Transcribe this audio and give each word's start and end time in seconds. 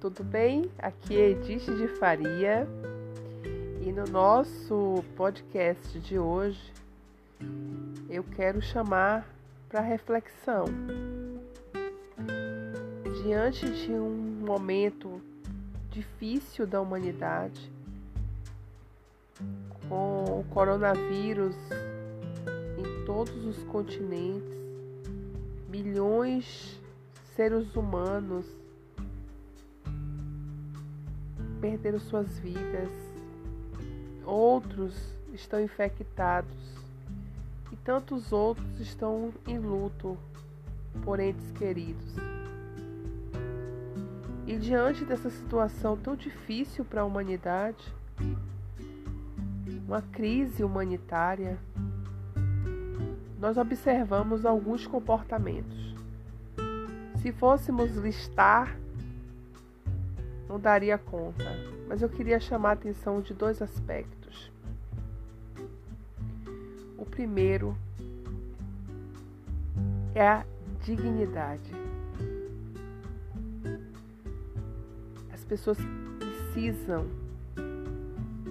tudo 0.00 0.24
bem? 0.24 0.70
Aqui 0.78 1.14
é 1.14 1.32
Edith 1.32 1.66
de 1.66 1.88
Faria 1.98 2.66
e 3.82 3.92
no 3.92 4.04
nosso 4.04 5.04
podcast 5.14 6.00
de 6.00 6.18
hoje 6.18 6.72
eu 8.08 8.24
quero 8.24 8.62
chamar 8.62 9.28
para 9.68 9.82
reflexão. 9.82 10.64
Diante 13.22 13.68
de 13.68 13.92
um 13.92 14.40
momento 14.40 15.20
difícil 15.90 16.66
da 16.66 16.80
humanidade, 16.80 17.70
com 19.86 20.40
o 20.40 20.44
coronavírus 20.48 21.54
em 22.78 23.04
todos 23.04 23.44
os 23.44 23.62
continentes, 23.64 24.56
milhões 25.68 26.80
de 27.12 27.34
seres 27.34 27.76
humanos 27.76 28.46
perderam 31.66 31.98
suas 31.98 32.38
vidas, 32.38 32.88
outros 34.24 34.94
estão 35.34 35.60
infectados 35.60 36.56
e 37.72 37.76
tantos 37.76 38.32
outros 38.32 38.78
estão 38.78 39.32
em 39.48 39.58
luto 39.58 40.16
por 41.02 41.18
entes 41.18 41.50
queridos. 41.52 42.14
E 44.46 44.56
diante 44.56 45.04
dessa 45.04 45.28
situação 45.28 45.96
tão 45.96 46.14
difícil 46.14 46.84
para 46.84 47.00
a 47.00 47.04
humanidade, 47.04 47.92
uma 49.88 50.02
crise 50.02 50.62
humanitária, 50.62 51.58
nós 53.40 53.56
observamos 53.56 54.46
alguns 54.46 54.86
comportamentos. 54.86 55.96
Se 57.20 57.32
fôssemos 57.32 57.96
listar 57.96 58.78
não 60.56 60.60
daria 60.60 60.96
conta, 60.96 61.44
mas 61.86 62.00
eu 62.00 62.08
queria 62.08 62.40
chamar 62.40 62.70
a 62.70 62.72
atenção 62.72 63.20
de 63.20 63.34
dois 63.34 63.60
aspectos. 63.60 64.50
O 66.96 67.04
primeiro 67.04 67.76
é 70.14 70.26
a 70.26 70.46
dignidade. 70.80 71.70
As 75.30 75.44
pessoas 75.44 75.76
precisam 76.18 77.06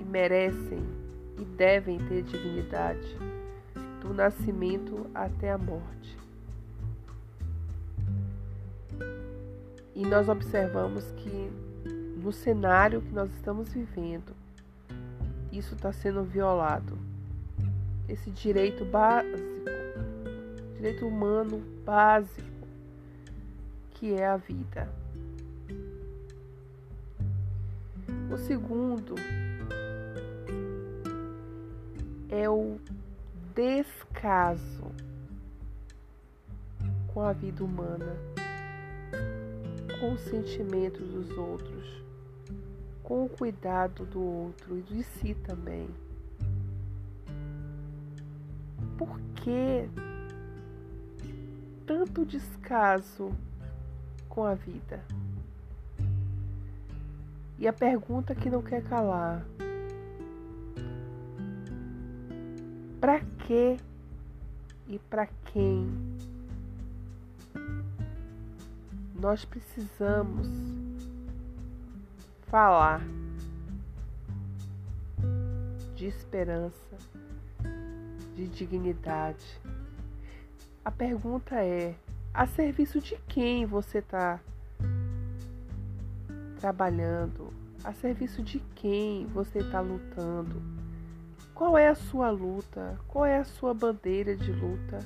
e 0.00 0.04
merecem 0.04 0.84
e 1.36 1.44
devem 1.44 1.98
ter 2.06 2.22
dignidade 2.22 3.18
do 4.00 4.14
nascimento 4.14 5.10
até 5.12 5.50
a 5.50 5.58
morte. 5.58 6.16
E 9.96 10.06
nós 10.06 10.28
observamos 10.28 11.10
que 11.16 11.67
no 12.28 12.32
cenário 12.32 13.00
que 13.00 13.10
nós 13.10 13.32
estamos 13.32 13.72
vivendo, 13.72 14.36
isso 15.50 15.74
está 15.74 15.90
sendo 15.90 16.22
violado. 16.22 16.98
Esse 18.06 18.30
direito 18.30 18.84
básico, 18.84 19.38
direito 20.74 21.06
humano 21.06 21.58
básico, 21.86 22.68
que 23.92 24.12
é 24.12 24.26
a 24.26 24.36
vida. 24.36 24.92
O 28.30 28.36
segundo 28.36 29.14
é 32.28 32.46
o 32.46 32.78
descaso 33.54 34.92
com 37.06 37.22
a 37.22 37.32
vida 37.32 37.64
humana, 37.64 38.14
com 39.98 40.12
os 40.12 40.20
sentimentos 40.20 41.08
dos 41.08 41.30
outros 41.30 42.07
com 43.08 43.24
o 43.24 43.28
cuidado 43.30 44.04
do 44.04 44.20
outro 44.22 44.76
e 44.76 44.82
de 44.82 45.02
si 45.02 45.34
também. 45.34 45.88
Por 48.98 49.18
que 49.36 49.88
tanto 51.86 52.26
descaso 52.26 53.34
com 54.28 54.44
a 54.44 54.54
vida? 54.54 55.02
E 57.58 57.66
a 57.66 57.72
pergunta 57.72 58.34
que 58.34 58.50
não 58.50 58.60
quer 58.60 58.84
calar: 58.84 59.42
para 63.00 63.20
que 63.20 63.78
e 64.86 64.98
para 64.98 65.26
quem 65.46 65.88
nós 69.18 69.46
precisamos 69.46 70.77
falar 72.50 73.02
de 75.94 76.06
esperança, 76.06 76.96
de 78.34 78.46
dignidade. 78.48 79.60
A 80.84 80.90
pergunta 80.90 81.56
é: 81.56 81.94
a 82.32 82.46
serviço 82.46 83.00
de 83.00 83.16
quem 83.28 83.66
você 83.66 83.98
está 83.98 84.40
trabalhando? 86.58 87.52
A 87.84 87.92
serviço 87.92 88.42
de 88.42 88.60
quem 88.74 89.26
você 89.26 89.58
está 89.58 89.80
lutando? 89.80 90.62
Qual 91.54 91.76
é 91.76 91.88
a 91.88 91.94
sua 91.94 92.30
luta? 92.30 92.98
Qual 93.08 93.26
é 93.26 93.38
a 93.38 93.44
sua 93.44 93.74
bandeira 93.74 94.36
de 94.36 94.52
luta? 94.52 95.00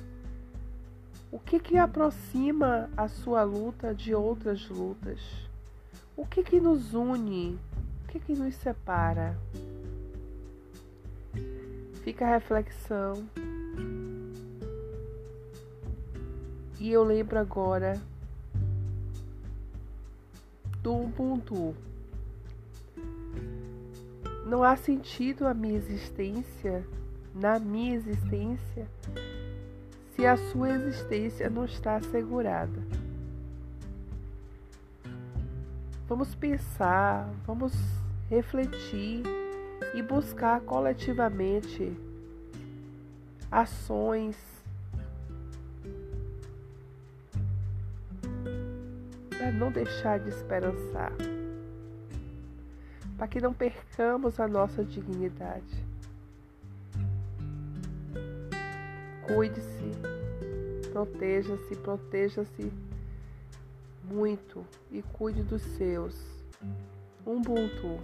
O 1.31 1.39
que 1.39 1.59
que 1.59 1.77
aproxima 1.77 2.89
a 2.95 3.07
sua 3.07 3.43
luta 3.43 3.93
de 3.93 4.13
outras 4.13 4.69
lutas? 4.69 5.19
O 6.15 6.27
que 6.27 6.43
que 6.43 6.59
nos 6.59 6.93
une? 6.93 7.59
O 8.03 8.07
que 8.07 8.19
que 8.19 8.33
nos 8.33 8.53
separa? 8.55 9.35
Fica 12.03 12.25
a 12.25 12.29
reflexão. 12.29 13.27
E 16.79 16.91
eu 16.91 17.03
lembro 17.03 17.39
agora 17.39 17.99
do 20.83 20.93
Ubuntu. 20.93 21.73
Não 24.45 24.61
há 24.61 24.75
sentido 24.75 25.47
a 25.47 25.53
minha 25.53 25.77
existência, 25.77 26.85
na 27.33 27.57
minha 27.57 27.95
existência, 27.95 28.87
se 30.15 30.27
a 30.27 30.37
sua 30.37 30.71
existência 30.71 31.49
não 31.49 31.65
está 31.65 31.95
assegurada. 31.95 33.02
Vamos 36.07 36.35
pensar, 36.35 37.29
vamos 37.45 37.73
refletir 38.29 39.23
e 39.93 40.01
buscar 40.01 40.59
coletivamente 40.61 41.95
ações 43.49 44.35
para 49.29 49.51
não 49.51 49.71
deixar 49.71 50.19
de 50.19 50.29
esperançar, 50.29 51.13
para 53.17 53.27
que 53.27 53.39
não 53.39 53.53
percamos 53.53 54.39
a 54.39 54.47
nossa 54.47 54.83
dignidade. 54.83 55.85
Cuide-se, 59.25 59.91
proteja-se, 60.91 61.75
proteja-se 61.77 62.71
muito 64.03 64.65
e 64.91 65.01
cuide 65.01 65.43
dos 65.43 65.61
seus. 65.61 66.15
Ubuntu. 67.25 67.99